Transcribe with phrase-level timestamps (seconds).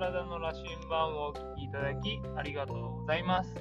[0.00, 3.54] 体の羅針盤をお聞きいただきありがとうございます。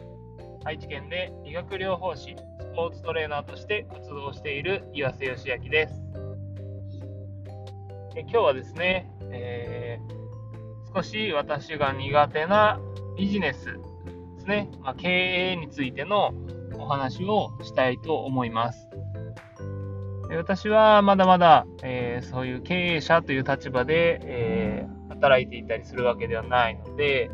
[0.63, 6.01] 愛知県で理学療法士、スポーツトレーナーとして活動している岩瀬義明です。
[8.15, 12.79] え今日はですね、えー、少し私が苦手な
[13.17, 13.71] ビジネスで
[14.39, 16.33] すね、まあ、経営についての
[16.77, 18.87] お話をしたいと思います。
[20.37, 27.29] 私はまだまだ、えー、そういう経営者という立場で、えー、働いていたりするわけではないので、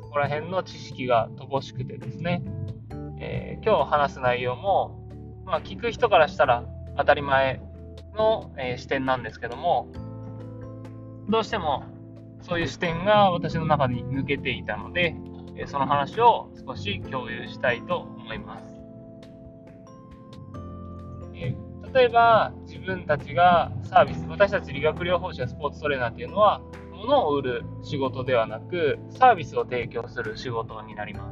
[0.00, 2.42] そこら辺の知識が乏しくてですね、
[3.20, 5.02] えー、今日話す内容も、
[5.44, 6.64] まあ、聞く人からしたら
[6.96, 7.60] 当たり前
[8.14, 9.88] の、え視点なんですけども、
[11.28, 11.84] どうしても
[12.42, 15.14] そういう視点が私の中に抜けていたので、
[15.56, 18.74] えその話を少し共有したいと思います。
[21.34, 21.54] え
[21.92, 26.60] 例えば自分たちがサービス、私たち理学療法士やスポーツトレーナーっていうのは、
[26.96, 31.30] 物を売る仕事ではなく、サービスを提供する仕事になりま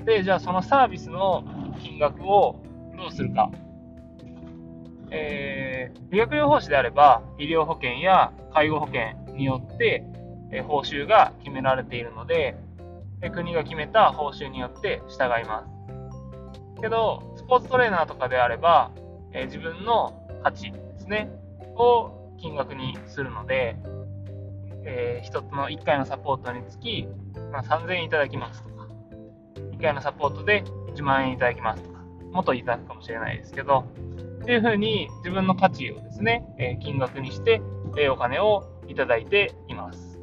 [0.00, 0.04] す。
[0.04, 1.44] で、じゃあそのサービスの
[1.82, 2.62] 金額を
[2.96, 3.50] どうするか。
[5.10, 10.04] えー、理学療法士であれば、医療保険や介護保険によって、
[10.52, 12.56] え報酬が決められているので、
[13.32, 15.64] 国が決めた報酬によって従いま
[16.76, 16.80] す。
[16.80, 18.90] けど、スポーツトレーナーとかであれば、
[19.32, 21.30] え自分の価値ですね、
[21.76, 23.76] を金額にするので、
[24.84, 27.06] えー、1つの1回のサポートにつき、
[27.52, 28.88] まあ、3000円いただきますとか、
[29.56, 32.00] 1回のサポートで10万円いただきますとか、
[32.32, 33.84] もっといただくかもしれないですけど、
[34.42, 37.62] っていうふうに自分の価値をですね、えー、金額にして、
[37.96, 40.20] えー、お金をいただいています。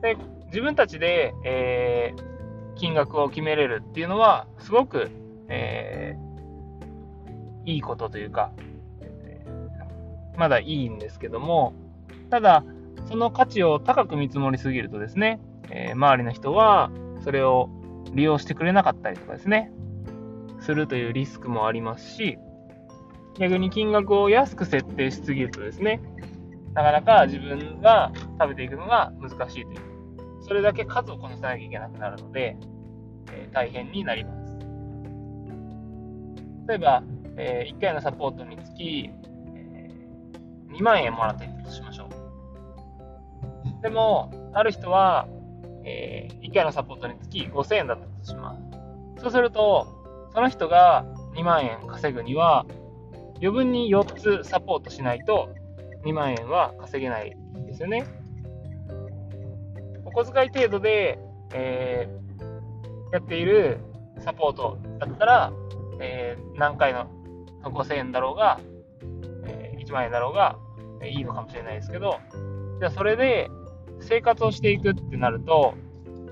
[0.00, 0.16] で
[0.46, 5.10] 自分たちで、えー、金額を決めれるっていうのは、すごく、
[5.48, 6.16] え
[7.66, 8.52] いいことというか、
[10.36, 11.74] まだいいんですけども、
[12.30, 12.64] ただ、
[13.06, 15.40] その価値を高く見積もりすぎるとですね、
[15.70, 16.90] えー、周りの人は
[17.22, 17.68] それを
[18.12, 19.70] 利用してくれなかったりとかですね、
[20.60, 22.38] するというリスクもありますし、
[23.38, 26.00] 逆に金額を安く設定しすぎるとですね、
[26.74, 29.78] なかなか自分が食べていくのが難しいという、
[30.42, 32.56] それだけ数をこなさなきゃいけなくなるので、
[33.32, 34.44] えー、大変になります。
[36.68, 37.02] 例えば、
[37.36, 39.10] えー、1回のサポートにつき、
[39.54, 42.13] えー、2万円もらっているとしましょう。
[43.84, 45.28] でも、ある人は、
[45.84, 48.56] えー、1回のサポートにつき5000円だったとしま
[49.18, 49.20] す。
[49.20, 49.86] そうすると、
[50.32, 51.04] その人が
[51.36, 52.64] 2万円稼ぐには、
[53.42, 55.50] 余分に4つサポートしないと
[56.06, 57.36] 2万円は稼げない
[57.66, 58.06] ですよね。
[60.06, 61.18] お小遣い程度で、
[61.52, 63.80] えー、やっている
[64.20, 65.52] サポートだったら、
[66.00, 67.10] えー、何回の
[67.64, 68.58] 5000円だろうが、
[69.44, 70.56] えー、1万円だろうが、
[71.02, 72.18] え、いいのかもしれないですけど、
[72.80, 73.50] じゃあそれで
[74.00, 75.74] 生活をしていくってなると、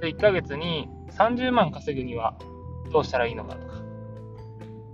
[0.00, 2.36] 1ヶ月に30万稼ぐには
[2.92, 3.74] どうしたらいいのかとか、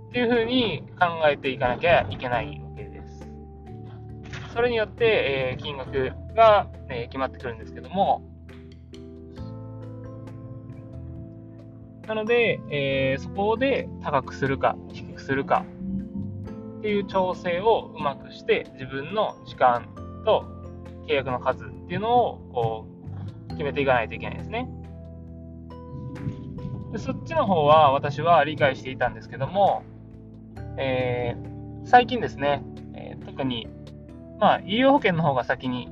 [0.09, 3.29] っていうふうに考えていかなきゃいけないわけです。
[4.53, 8.23] それによって、えー、金額が、え決まってくるんですけども、
[12.09, 15.63] なので、えー、そこで高くするか低くするか
[16.79, 19.87] っていう調整をうまくして自分の時間
[20.25, 20.43] と
[21.07, 22.85] 契約の数っていうのをこ
[23.47, 24.69] う決めていかないといけないですね。
[26.91, 29.81] でそっちの方は私は理解していたんですけども、
[30.77, 32.63] えー、最近ですね、
[32.93, 33.67] えー、特に、
[34.39, 35.89] まあ、医療保険の方が先に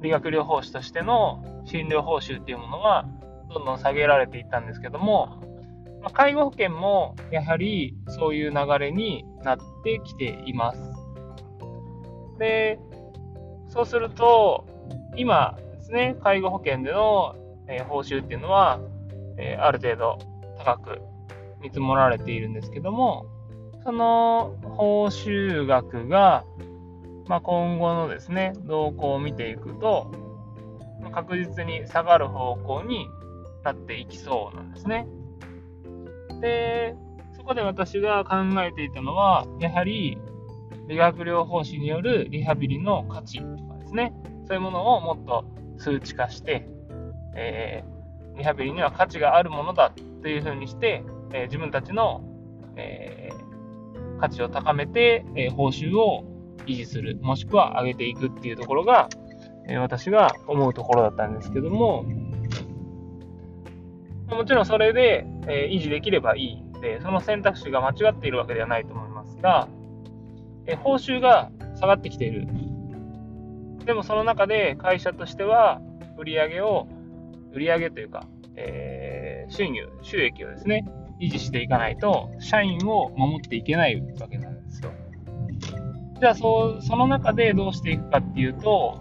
[0.00, 3.06] 理学療法士としての診療報酬っていうものが
[3.52, 5.42] どんどん下げられていったんですけども、
[6.00, 10.80] まあ、介護保険もやはりそういう流れになってきています。
[12.38, 12.78] で、
[13.68, 14.77] そうすると、
[15.18, 17.34] 今ですね、介護保険での、
[17.66, 18.78] えー、報酬っていうのは、
[19.36, 20.18] えー、ある程度
[20.58, 21.00] 高く
[21.60, 23.26] 見積もられているんですけども、
[23.82, 26.44] その報酬額が、
[27.26, 30.10] まあ、今後のですね、動向を見ていくと、
[31.12, 33.08] 確実に下がる方向に
[33.64, 35.08] なっていきそうなんですね。
[36.40, 36.94] で、
[37.36, 40.16] そこで私が考えていたのは、やはり
[40.86, 44.12] 理学療法士によるリハビリの価値とかですね、
[44.48, 45.44] そういうものをもっと
[45.76, 46.66] 数値化して、
[47.36, 49.92] えー、リハビリには価値があるものだ
[50.22, 52.24] というふうにして、えー、自分たちの、
[52.76, 56.24] えー、価値を高めて、え報酬を
[56.66, 59.08] 維持する、もしくは上げていくっていうところが、
[59.68, 62.04] え私が思うところだったんですけども、
[64.28, 69.68] もちろんそれで、え維持できればいいで、その選択肢が間違っているわけではないと思いますが、
[70.66, 72.48] え報酬が下がってきている。
[73.88, 75.80] でもその中で会社としては、
[76.18, 76.86] 売り上げを、
[77.54, 80.84] 売り上げというか、えー、収入、収益をですね、
[81.18, 84.92] 維持していかないと、社員を守っていけないわけなんですよ。
[86.20, 89.00] じゃあ、そその中でどうしていくかっていうと、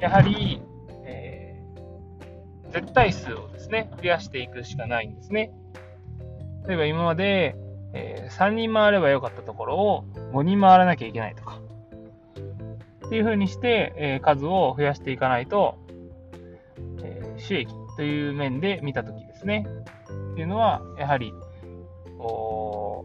[0.00, 0.60] やはり、
[1.06, 5.50] えー、絶対数をですね、増やしていくしかないんですね。
[6.68, 7.56] 例えば今まで、
[7.94, 11.49] えー、3人回ればよかったところを5人回らなきゃいけないとか、
[13.10, 15.76] っていう風にして、えー、数を増やしていかないと、
[17.02, 19.66] えー、収益という面で見たときですね、
[20.32, 21.34] っていうのは、やはり、
[22.18, 23.04] こ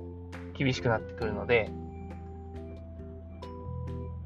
[0.53, 1.71] う、厳しくなってくるので、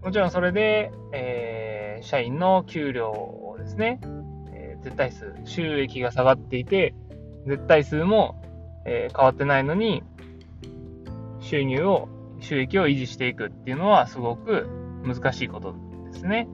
[0.03, 4.01] もちろんそれで、えー、社員の給料をですね、
[4.51, 6.93] えー、絶対数、収益が下がっていて、
[7.47, 8.35] 絶対数も、
[8.85, 10.03] えー、変わってないのに、
[11.39, 12.09] 収入を、
[12.41, 15.75] 収益を維持していくっていうのはすごく難しいこと
[16.11, 16.47] ですね。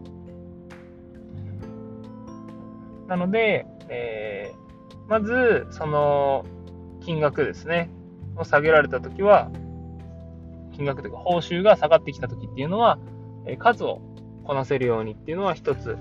[3.08, 6.46] なので、えー、まず、その
[7.02, 7.90] 金額ですね、
[8.36, 9.52] を下げられたときは、
[10.74, 12.98] 金額というか報酬が下がってきたときっていうのは、
[13.60, 14.02] 数を
[14.44, 15.98] こなせるようにっていうのは一つ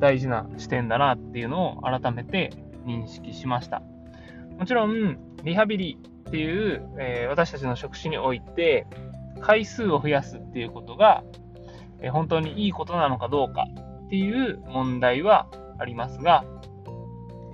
[0.00, 2.52] 大事な視点だなっていうのを改めて
[2.86, 3.82] 認識しました。
[4.58, 5.98] もちろん、リハビリ
[6.28, 8.86] っていう、えー、私たちの職種において、
[9.40, 11.24] 回数を増やすっていうことが、
[12.04, 13.66] え本当にいいことなのかどうか
[14.06, 15.48] っていう問題は
[15.78, 16.44] ありますが、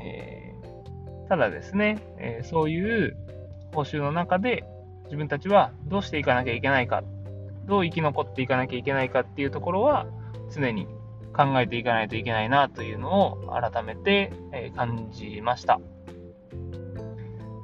[0.03, 3.17] えー、ただですね、え、そういう
[3.73, 4.65] 報酬の中で
[5.05, 7.05] 自分たちはどうしていかなきゃいけないか、
[7.67, 10.07] どう生き残っていかなきゃいけないかっていうところは
[10.53, 10.87] 常に
[11.33, 14.33] 考えていかないといけないなというのを改めて
[14.75, 15.81] 感じました。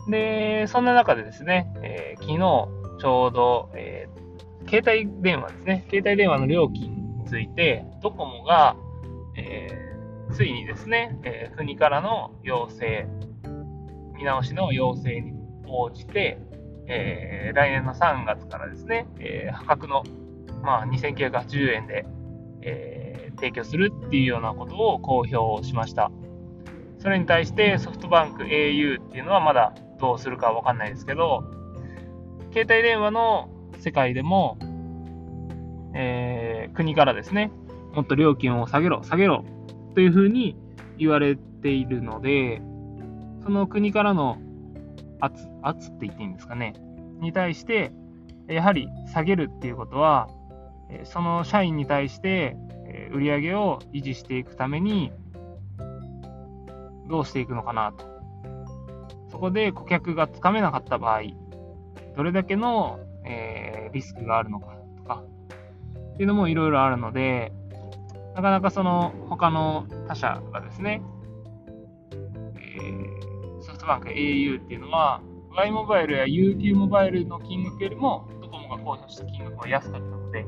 [0.09, 4.26] で、そんな中でですね、えー、昨日ちょうど、えー
[4.69, 8.77] 携帯電話ですね、携帯電話の料金について、ドコモが、
[9.37, 13.07] えー、ついにですね、えー、国からの要請、
[14.17, 15.35] 見直しの要請に
[15.67, 16.39] 応じて、
[16.89, 20.05] えー、来年の3月からですね、え破格の、
[20.63, 22.07] まあ、2980円で、
[22.63, 26.11] え提供するっていうようなことを公表しました。
[26.99, 31.45] それに対してソフトバンク au っていうのはまだどうするかわかんないですけど、
[32.53, 34.59] 携帯電話の世界でも、
[35.95, 37.51] えー、国からですね、
[37.95, 39.45] もっと料金を下げろ、下げろ
[39.95, 40.57] というふうに
[40.99, 42.61] 言われているので、
[43.45, 44.39] その国からの
[45.21, 46.75] 圧、圧って言っていいんですかね、
[47.21, 47.93] に対して、
[48.49, 50.29] やはり下げるっていうことは、
[51.05, 52.57] その社員に対して
[53.13, 55.13] 売り上げを維持していくために、
[57.09, 58.05] どうしていくのかなと。
[59.31, 61.23] そこで顧客がつかめなかった場合、
[62.17, 65.25] どれだけのえー、リスクがあるのかとか、
[66.15, 67.53] っていうのもいろいろあるので、
[68.35, 71.03] なかなかその他の他社がですね、
[72.13, 75.23] えー、ソフトバンク au っていうのは、
[75.57, 80.45] Y モバイルや UQ モバイルの金額よりも、ドコモが公表した金額は安かったので、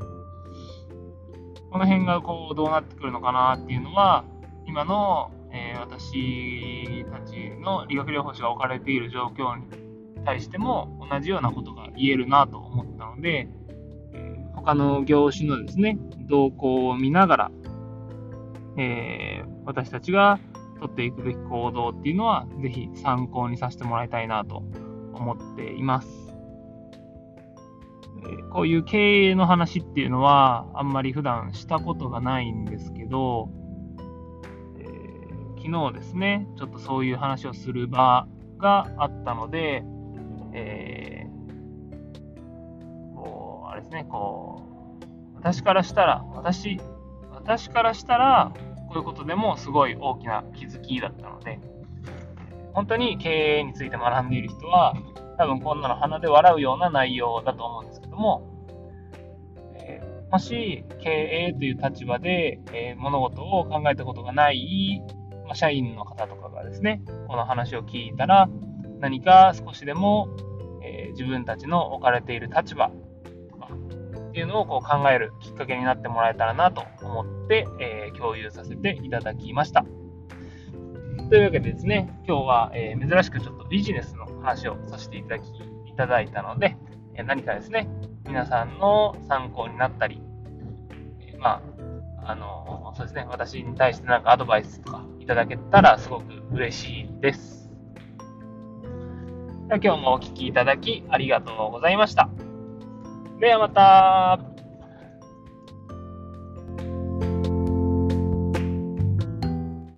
[1.70, 4.25] この辺がこうどうなってくるのかなっていうのは、
[4.66, 9.88] 今の、えー、私たちの理学療法士が置かれている状況に
[10.28, 13.48] 対しても同じようなことが言えるなと思ったので、
[14.12, 15.97] えー、他の業種のですね、
[16.28, 17.50] 動向を見ながら、
[18.76, 20.38] えー、私たちが
[20.80, 24.58] 取っていくべき行動っていうのは、ぜひ参考にさせてもらいたいなと
[25.14, 26.08] 思っています。
[28.30, 33.49] えこういう経営の話っていうのは、あんまり普段したことがないんですけど、
[34.78, 34.85] え、
[35.56, 39.85] 昨日ですね、ちょっとそういう話をする場があったので、
[40.52, 44.62] えー、こう、あれですね、こ
[45.33, 46.81] う、私からしたら、私、
[47.31, 48.52] 私からしたら、
[48.88, 51.61] こういうことでもすごい大きな気づきだったので、
[52.73, 54.95] 本当に経営について学んでいる人は、
[55.37, 58.59] 多分こんなの鼻で笑うような内容だと思うんですけども、
[60.31, 61.09] もし経
[61.49, 65.02] 営という立場で、え、物事を考えたことがない、
[65.47, 68.49] ま、社員の方とかがですね、この話を聞いたら、
[69.00, 70.28] 何か少しでも、
[70.83, 72.90] えー、自分たちの置かれている立場
[73.50, 73.69] とか
[74.28, 79.85] っていうのをこう考えるきっかけになってもらえたらなと思って、えー、共有させていただきました。
[81.31, 85.49] というわけでですね、今日は、えー、珍しくちょっとビジネスの話をさせていただき
[85.87, 86.76] いただいたので、
[87.14, 87.88] え何かですね、
[88.25, 90.23] 皆さんの参考になったり、
[91.21, 91.61] えま
[92.23, 97.58] あ、あのそうですね、私に対して何かアドバイスとかいただけたらすごく嬉しいです。
[99.70, 102.30] 今日もお聴きいただきありがとうございました。
[103.38, 104.48] ではまた。